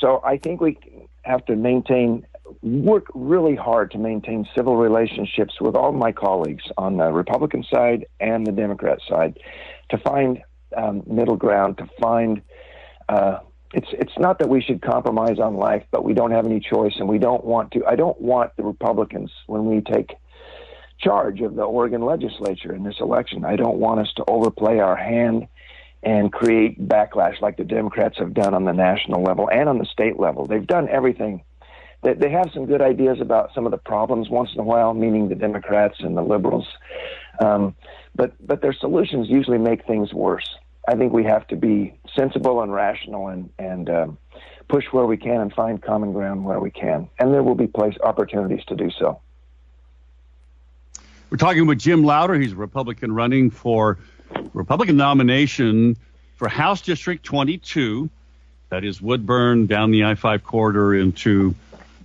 [0.00, 0.78] So I think we
[1.22, 2.26] have to maintain
[2.62, 8.06] work really hard to maintain civil relationships with all my colleagues on the Republican side
[8.18, 9.38] and the Democrat side
[9.90, 10.42] to find
[10.76, 12.42] um, middle ground, to find.
[13.08, 13.38] Uh,
[13.72, 16.94] it's it's not that we should compromise on life, but we don't have any choice,
[16.98, 17.84] and we don't want to.
[17.86, 20.16] I don't want the Republicans when we take
[20.98, 23.44] charge of the Oregon legislature in this election.
[23.44, 25.48] I don't want us to overplay our hand
[26.02, 29.84] and create backlash like the Democrats have done on the national level and on the
[29.84, 30.46] state level.
[30.46, 31.42] They've done everything.
[32.02, 34.94] They, they have some good ideas about some of the problems once in a while,
[34.94, 36.66] meaning the Democrats and the liberals.
[37.40, 37.76] Um,
[38.14, 40.48] but but their solutions usually make things worse.
[40.86, 44.18] I think we have to be sensible and rational and and um,
[44.68, 47.66] push where we can and find common ground where we can, and there will be
[47.66, 49.20] place opportunities to do so.
[51.30, 52.34] We're talking with Jim Lowder.
[52.34, 53.98] He's a Republican running for
[54.52, 55.96] Republican nomination
[56.36, 58.10] for House District 22.
[58.70, 61.54] That is Woodburn down the I 5 corridor into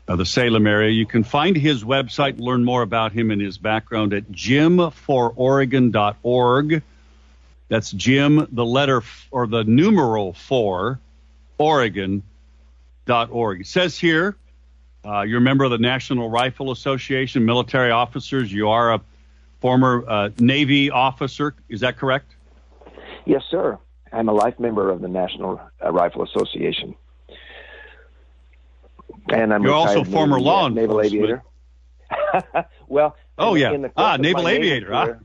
[0.07, 0.91] uh, the Salem area.
[0.91, 6.83] You can find his website, learn more about him and his background at jimfororegon.org.
[7.67, 10.99] That's Jim, the letter f- or the numeral for
[11.57, 13.61] Oregon.org.
[13.61, 14.35] It says here
[15.03, 18.51] uh, you're a member of the National Rifle Association, military officers.
[18.51, 19.01] You are a
[19.61, 21.55] former uh, Navy officer.
[21.69, 22.35] Is that correct?
[23.25, 23.77] Yes, sir.
[24.11, 26.95] I'm a life member of the National uh, Rifle Association,
[29.29, 31.43] and I'm You're also former Navy, law uh, naval aviator.
[32.87, 33.73] well, Oh, yeah.
[33.73, 35.05] in the Ah, naval aviator, huh?
[35.05, 35.19] career-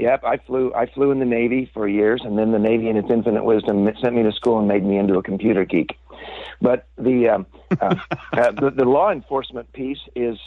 [0.00, 0.72] Yep, I flew.
[0.74, 3.86] I flew in the Navy for years, and then the Navy, in its infinite wisdom,
[4.00, 5.98] sent me to school and made me into a computer geek.
[6.62, 7.46] But the um,
[7.78, 7.96] uh,
[8.32, 10.38] uh, the, the law enforcement piece is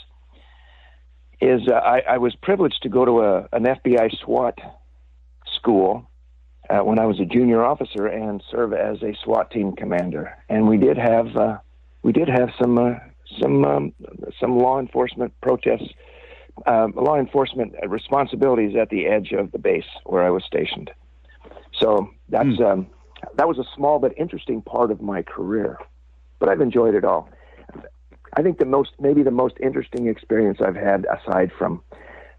[1.39, 4.57] is uh, I, I was privileged to go to a, an FBI SWAT
[5.55, 6.09] school
[6.71, 10.35] uh, when I was a junior officer and serve as a SWAT team commander.
[10.49, 11.57] And we did have uh,
[12.01, 12.95] we did have some uh,
[13.39, 13.93] some um,
[14.39, 15.89] some law enforcement protests,
[16.65, 20.91] uh, law enforcement responsibilities at the edge of the base where I was stationed.
[21.79, 22.87] So that's um,
[23.35, 25.77] that was a small but interesting part of my career,
[26.39, 27.29] but I've enjoyed it all.
[28.35, 31.83] I think the most maybe the most interesting experience I've had aside from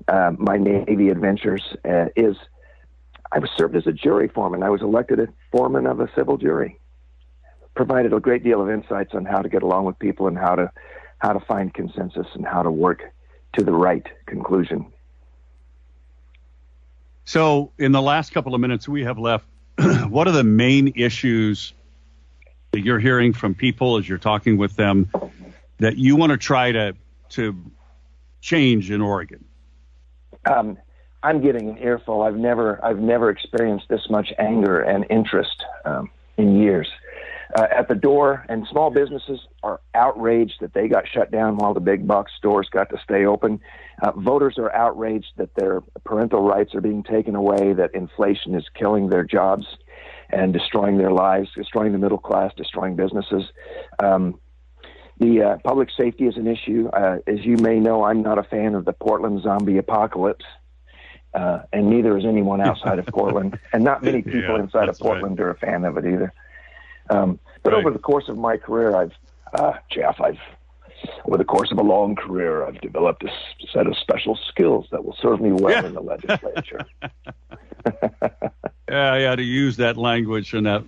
[0.08, 2.36] uh, my Navy adventures uh, is
[3.32, 4.62] I was served as a jury foreman.
[4.62, 6.78] I was elected a foreman of a civil jury.
[7.74, 10.54] Provided a great deal of insights on how to get along with people and how
[10.54, 10.70] to
[11.18, 13.02] how to find consensus and how to work
[13.54, 14.86] to the right conclusion.
[17.24, 19.46] So, in the last couple of minutes we have left,
[20.08, 21.72] what are the main issues
[22.72, 25.10] that you're hearing from people as you're talking with them
[25.78, 26.94] that you want to try to
[27.30, 27.56] to
[28.40, 29.44] change in Oregon?
[30.44, 30.76] Um,
[31.22, 32.22] I'm getting an earful.
[32.22, 36.88] I've never I've never experienced this much anger and interest um, in years.
[37.54, 41.74] Uh, at the door, and small businesses are outraged that they got shut down while
[41.74, 43.60] the big box stores got to stay open.
[44.02, 48.64] Uh, voters are outraged that their parental rights are being taken away, that inflation is
[48.74, 49.66] killing their jobs
[50.30, 53.44] and destroying their lives, destroying the middle class, destroying businesses.
[54.02, 54.40] Um,
[55.18, 56.88] the uh, public safety is an issue.
[56.88, 60.44] Uh, as you may know, I'm not a fan of the Portland zombie apocalypse,
[61.34, 64.96] uh, and neither is anyone outside of Portland, and not many people Yeah, inside of
[64.96, 65.20] that's right.
[65.20, 66.32] Portland are a fan of it either.
[67.10, 67.80] Um, but Right.
[67.80, 69.12] over the course of my career, I've,
[69.52, 70.38] uh, Jeff, I've,
[71.26, 74.86] over the course of a long career, I've developed a s- set of special skills
[74.90, 75.86] that will serve me well Yeah.
[75.86, 76.80] in the legislature.
[78.88, 80.84] Yeah, yeah, to use that language in that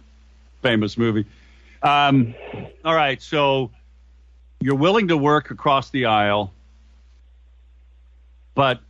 [0.63, 1.25] famous movie.
[1.83, 2.35] Um,
[2.85, 3.71] all right, so
[4.61, 6.53] you're willing to work across the aisle,
[8.55, 8.81] but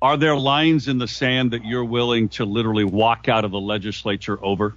[0.00, 3.60] are there lines in the sand that you're willing to literally walk out of the
[3.60, 4.74] legislature over?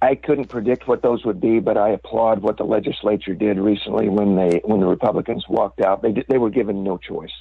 [0.00, 4.08] I couldn't predict what those would be, but I applaud what the legislature did recently
[4.08, 6.02] when they when the Republicans walked out.
[6.02, 7.32] They they were given no choice.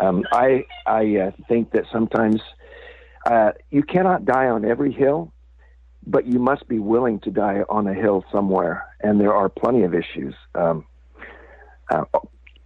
[0.00, 2.40] Um, I I uh, think that sometimes
[3.26, 5.32] uh, you cannot die on every hill,
[6.04, 9.84] but you must be willing to die on a hill somewhere, and there are plenty
[9.84, 10.34] of issues.
[10.56, 10.84] Um,
[11.90, 12.04] uh,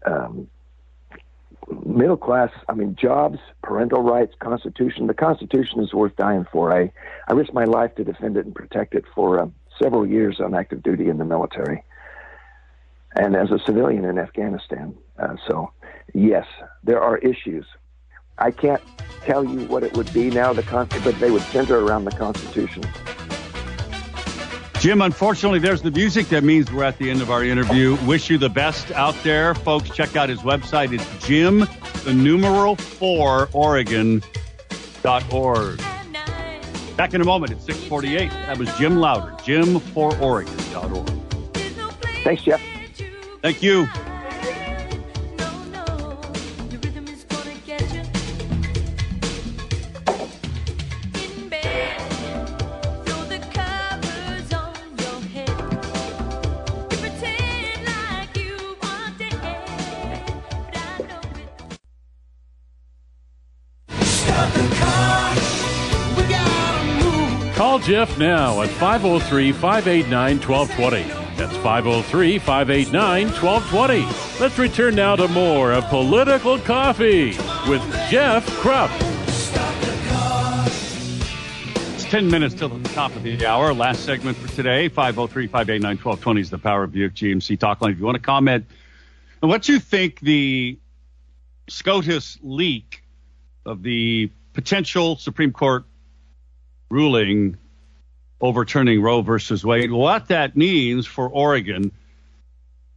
[0.07, 0.49] um,
[1.85, 5.07] middle class, I mean, jobs, parental rights, Constitution.
[5.07, 6.73] The Constitution is worth dying for.
[6.77, 6.93] I,
[7.29, 9.47] I risked my life to defend it and protect it for uh,
[9.83, 11.83] several years on active duty in the military
[13.15, 14.95] and as a civilian in Afghanistan.
[15.19, 15.73] Uh, so,
[16.15, 16.47] yes,
[16.83, 17.67] there are issues.
[18.39, 18.83] I can't
[19.27, 22.13] tell you what it would be now, the con- but they would center around the
[22.13, 22.91] Constitution.
[24.83, 26.29] Jim, unfortunately, there's the music.
[26.31, 27.97] That means we're at the end of our interview.
[28.05, 29.55] Wish you the best out there.
[29.55, 30.93] Folks, check out his website.
[30.93, 31.69] It's Jim,
[32.03, 34.25] the numeral four, Oregon.org.
[36.97, 38.29] Back in a moment at 648.
[38.33, 41.09] That was Jim Lowder, Jim4Oregon.org.
[42.25, 42.61] Thanks, Jeff.
[43.41, 43.87] Thank you.
[67.63, 71.37] Call Jeff now at 503 589 1220.
[71.37, 74.41] That's 503 589 1220.
[74.41, 77.27] Let's return now to more of Political Coffee
[77.69, 78.91] with Jeff Kropf.
[81.95, 83.73] It's 10 minutes till the top of the hour.
[83.73, 87.93] Last segment for today 503 589 1220 is the Power of Buick GMC Talk Line.
[87.93, 88.67] If you want to comment
[89.41, 90.81] on what you think the
[91.69, 93.05] SCOTUS leak
[93.65, 95.85] of the potential Supreme Court
[96.93, 97.57] ruling
[98.41, 101.93] overturning Roe versus Wade, what that means for Oregon.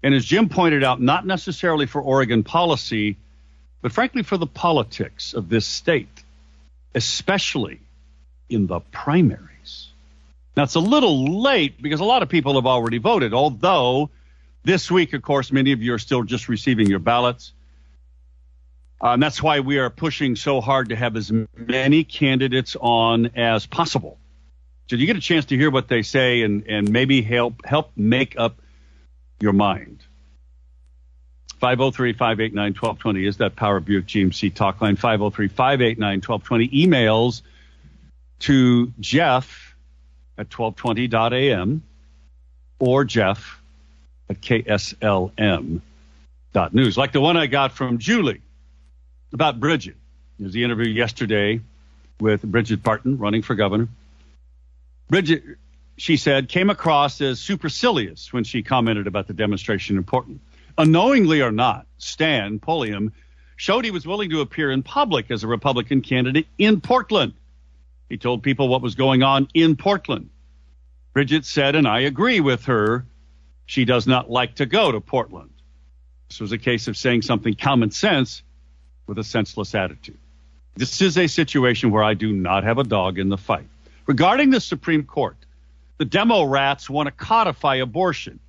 [0.04, 3.18] And as Jim pointed out, not necessarily for Oregon policy,
[3.82, 6.24] but frankly for the politics of this state,
[6.94, 7.80] especially
[8.50, 9.90] in the primaries.
[10.58, 14.10] Now, it's a little late because a lot of people have already voted, although
[14.64, 17.54] this week, of course, many of you are still just receiving your ballots.
[19.02, 23.28] Uh, and that's why we are pushing so hard to have as many candidates on
[23.36, 24.18] as possible.
[24.90, 27.92] So you get a chance to hear what they say and, and maybe help help
[27.96, 28.62] make up
[29.40, 30.04] your mind.
[31.60, 34.96] 503 589 1220 is that Power Buick GMC talk line.
[34.96, 36.68] 503 589 1220.
[36.70, 37.42] Emails
[38.40, 39.76] to Jeff
[40.38, 41.84] at 1220.am
[42.80, 43.62] or Jeff
[44.30, 45.82] at KSLM
[46.54, 48.42] dot news, like the one I got from Julie
[49.34, 49.96] about Bridget.
[50.40, 51.62] Was the interview yesterday
[52.20, 53.88] with Bridget Barton, running for governor.
[55.10, 55.44] Bridget,
[55.98, 60.40] she said, came across as supercilious when she commented about the demonstration in Portland.
[60.78, 63.14] Unknowingly or not, Stan Pulliam
[63.56, 67.34] showed he was willing to appear in public as a Republican candidate in Portland.
[68.10, 70.30] He told people what was going on in Portland.
[71.14, 73.06] Bridget said, and I agree with her,
[73.66, 75.52] she does not like to go to Portland.
[76.30, 78.44] This was a case of saying something common sense
[79.08, 80.18] with a senseless attitude.
[80.76, 83.68] This is a situation where I do not have a dog in the fight.
[84.06, 85.38] Regarding the Supreme Court,
[85.98, 88.40] the demo rats want to codify abortion.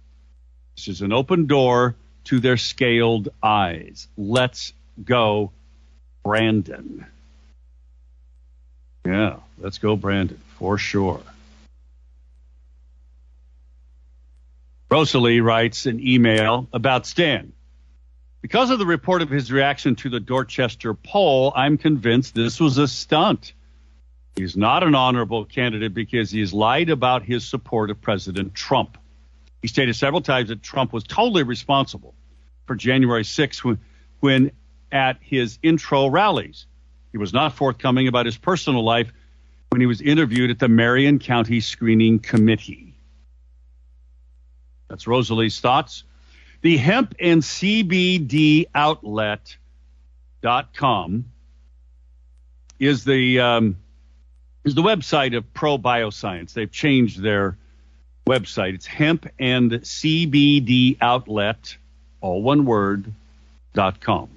[0.77, 1.95] This is an open door
[2.25, 4.09] to their scaled eyes.
[4.17, 5.53] Let's go,
[6.25, 7.07] Brandon.
[9.07, 11.23] Yeah, let's go, Brandon, for sure.
[14.91, 17.53] Rosalie writes an email about Stan.
[18.47, 22.78] Because of the report of his reaction to the Dorchester poll, I'm convinced this was
[22.78, 23.55] a stunt.
[24.36, 28.99] He's not an honorable candidate because he's lied about his support of President Trump.
[29.62, 32.14] He stated several times that Trump was totally responsible
[32.66, 33.80] for January 6th when,
[34.20, 34.53] when
[34.92, 36.66] at his intro rallies.
[37.11, 39.12] He was not forthcoming about his personal life
[39.70, 42.94] when he was interviewed at the Marion County Screening Committee.
[44.88, 46.05] That's Rosalie's thoughts.
[46.67, 49.55] The hemp and CBD outlet.com
[52.81, 53.77] is the um,
[54.64, 56.55] is the website of Pro Bioscience.
[56.55, 57.57] They've changed their
[58.27, 58.75] website.
[58.75, 61.77] It's hemp and CBD outlet,
[62.21, 63.12] all one word,
[63.73, 64.29] dot com.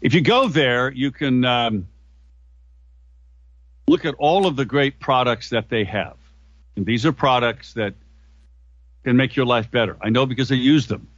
[0.00, 1.86] If you go there, you can um,
[3.86, 6.16] look at all of the great products that they have.
[6.76, 7.92] And these are products that
[9.04, 9.96] can make your life better.
[10.00, 11.08] I know because I use them.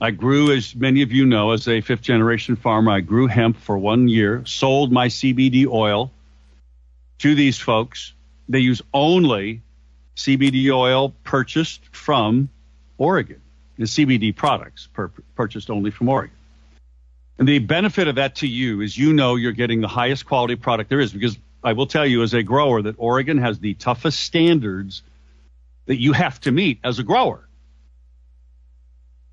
[0.00, 3.56] I grew, as many of you know, as a fifth generation farmer, I grew hemp
[3.56, 6.12] for one year, sold my CBD oil
[7.20, 8.12] to these folks.
[8.48, 9.62] They use only
[10.16, 12.50] CBD oil purchased from
[12.98, 13.40] Oregon,
[13.78, 16.36] the CBD products pur- purchased only from Oregon.
[17.38, 20.56] And the benefit of that to you is you know you're getting the highest quality
[20.56, 23.74] product there is because I will tell you as a grower that Oregon has the
[23.74, 25.02] toughest standards
[25.86, 27.48] that you have to meet as a grower.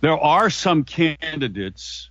[0.00, 2.10] There are some candidates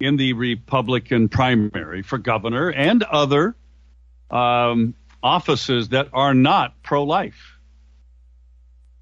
[0.00, 3.54] in the Republican primary for governor and other
[4.30, 7.58] um, offices that are not pro life.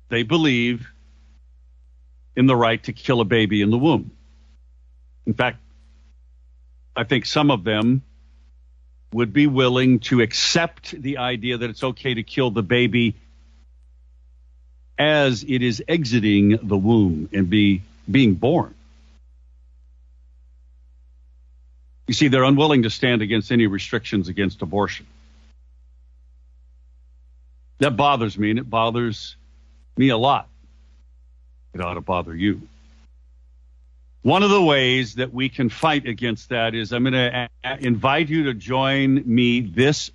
[0.09, 0.87] They believe
[2.37, 4.11] in the right to kill a baby in the womb.
[5.27, 5.59] In fact,
[6.95, 8.03] I think some of them
[9.13, 13.15] would be willing to accept the idea that it's okay to kill the baby
[14.99, 18.75] as it is exiting the womb and be being born.
[22.07, 25.07] You see, they're unwilling to stand against any restrictions against abortion.
[27.79, 29.37] That bothers me, and it bothers
[29.97, 30.49] me a lot.
[31.75, 32.63] It ought to bother you.
[34.23, 37.49] One of the ways that we can fight against that is I'm going to
[37.81, 40.13] invite you to join me this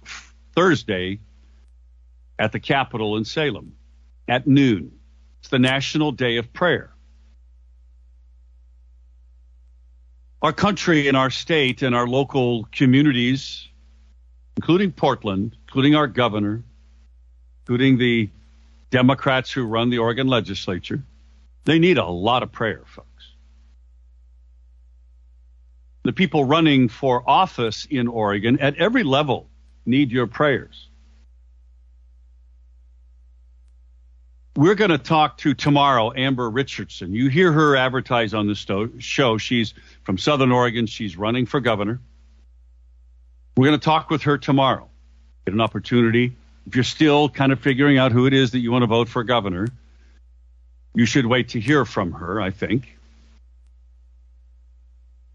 [0.55, 1.19] Thursday
[2.39, 3.75] at the Capitol in Salem
[4.27, 4.91] at noon.
[5.41, 6.91] It's the National Day of Prayer.
[10.41, 13.67] Our country and our state and our local communities,
[14.55, 16.63] including Portland, including our governor,
[17.61, 18.29] including the
[18.91, 21.01] Democrats who run the Oregon legislature,
[21.65, 23.07] they need a lot of prayer, folks.
[26.03, 29.49] The people running for office in Oregon at every level
[29.85, 30.86] need your prayers.
[34.57, 37.13] We're going to talk to tomorrow Amber Richardson.
[37.13, 39.37] You hear her advertise on the show.
[39.37, 40.87] She's from Southern Oregon.
[40.87, 41.99] She's running for governor.
[43.55, 44.89] We're going to talk with her tomorrow.
[45.45, 46.33] Get an opportunity.
[46.65, 49.09] If you're still kind of figuring out who it is that you want to vote
[49.09, 49.67] for governor,
[50.95, 52.97] you should wait to hear from her, I think.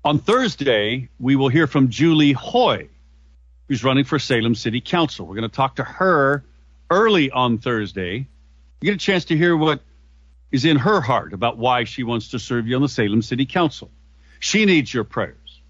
[0.05, 2.89] On Thursday, we will hear from Julie Hoy.
[3.68, 5.27] who's running for Salem City Council.
[5.27, 6.43] We're going to talk to her
[6.91, 8.27] early on Thursday.
[8.83, 9.80] You get a chance to hear what
[10.51, 13.47] is in her heart about why she wants to serve you on the Salem City
[13.47, 13.93] Council.
[14.41, 15.62] She needs your prayers.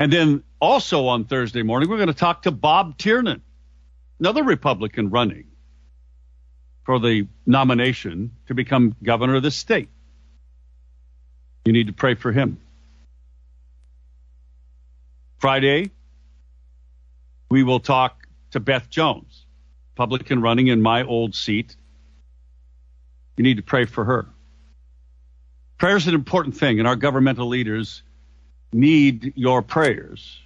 [0.00, 3.40] And then also on Thursday morning, we're going to talk to Bob Tiernan,
[4.18, 5.44] another Republican running
[6.82, 9.88] for the nomination to become governor of the state.
[11.64, 12.58] You need to pray for him.
[15.38, 15.92] Friday,
[17.48, 19.46] we will talk to Beth Jones,
[19.92, 21.76] Republican running in my old seat.
[23.36, 24.26] You need to pray for her.
[25.78, 28.02] Prayer is an important thing, and our governmental leaders
[28.72, 30.40] need your prayers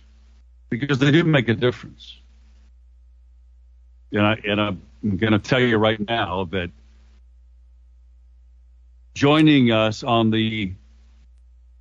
[0.71, 2.17] because they do make a difference.
[4.13, 4.83] And, I, and I'm
[5.17, 6.71] going to tell you right now that
[9.15, 10.73] joining us on the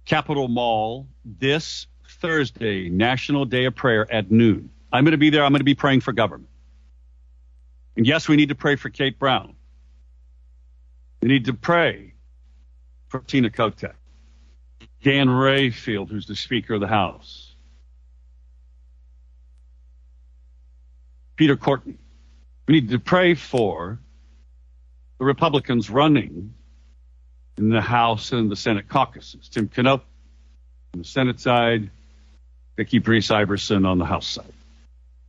[0.05, 1.88] Capitol Mall this
[2.22, 4.70] Thursday, National Day of Prayer at noon.
[4.91, 5.43] I'm going to be there.
[5.43, 6.49] I'm going to be praying for government.
[7.97, 9.57] And yes, we need to pray for Kate Brown.
[11.22, 12.13] We need to pray
[13.09, 13.93] for Tina Kotek.
[15.03, 17.55] Dan Rayfield, who's the Speaker of the House.
[21.36, 21.97] Peter Courtney.
[22.68, 23.99] We need to pray for
[25.20, 26.53] the Republicans running
[27.57, 29.47] in the House and the Senate caucuses.
[29.49, 30.03] Tim Knopp
[30.93, 31.89] on the Senate side,
[32.76, 34.53] Vikki Breese-Iverson on the House side.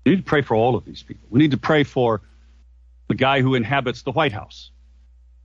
[0.05, 1.27] We need to pray for all of these people.
[1.31, 2.23] We need to pray for
[3.09, 4.71] the guy who inhabits the White House,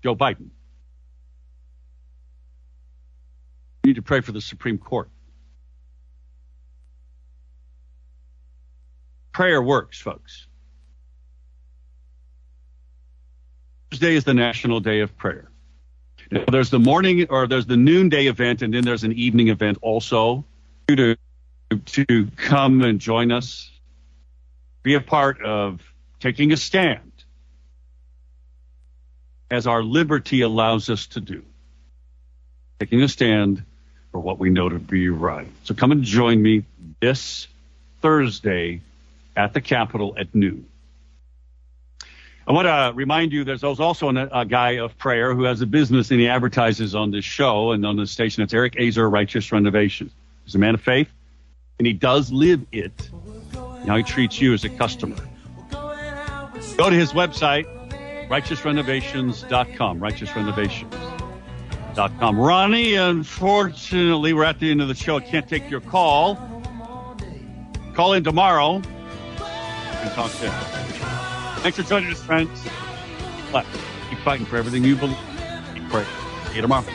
[0.04, 0.49] Joe Biden.
[3.84, 5.10] We need to pray for the Supreme Court.
[9.32, 10.47] Prayer works, folks.
[13.91, 15.49] Thursday is the National Day of Prayer.
[16.32, 19.78] Now, there's the morning or there's the noonday event, and then there's an evening event
[19.82, 20.43] also
[20.88, 21.16] to
[21.86, 23.72] to come and join us,
[24.84, 25.82] be a part of
[26.20, 27.12] taking a stand
[29.49, 31.43] as our liberty allows us to do,
[32.79, 33.63] taking a stand
[34.11, 35.47] for what we know to be right.
[35.63, 36.65] So come and join me
[36.99, 37.47] this
[38.01, 38.81] Thursday
[39.35, 40.67] at the Capitol at noon.
[42.45, 45.65] I want to remind you there's also a, a, guy of prayer who has a
[45.65, 48.43] business and he advertises on this show and on this station.
[48.43, 50.11] It's Eric Azer, Righteous Renovation.
[50.43, 51.07] He's a man of faith
[51.79, 53.09] and he does live it.
[53.85, 55.15] Now he treats you as a customer.
[55.71, 57.65] Go to his website,
[58.34, 59.99] righteousrenovations.com.
[59.99, 62.39] Righteousrenovations.com.
[62.39, 65.17] Ronnie, unfortunately, we're at the end of the show.
[65.17, 66.39] I can't take your call.
[67.93, 70.53] Call in tomorrow and talk to him.
[71.61, 72.63] Thanks for joining us, friends.
[74.09, 75.15] Keep fighting for everything you believe.
[75.75, 76.07] Keep praying.
[76.47, 76.86] See you tomorrow.